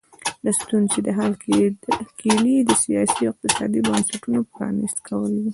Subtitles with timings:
[0.43, 1.33] د ستونزې د حل
[2.19, 5.49] کیلي د سیاسي او اقتصادي بنسټونو پرانیست کول وو.